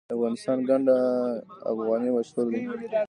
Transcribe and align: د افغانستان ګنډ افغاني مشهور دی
د 0.09 0.11
افغانستان 0.15 0.57
ګنډ 0.69 0.85
افغاني 1.71 2.09
مشهور 2.17 2.45
دی 2.53 2.61